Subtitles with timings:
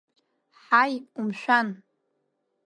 [0.63, 1.67] Ҳаи, умшәан!